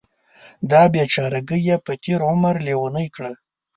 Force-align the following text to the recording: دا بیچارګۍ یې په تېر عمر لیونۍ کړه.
دا 0.71 0.81
بیچارګۍ 0.93 1.61
یې 1.67 1.77
په 1.85 1.91
تېر 2.03 2.19
عمر 2.29 2.55
لیونۍ 2.65 3.07
کړه. 3.15 3.31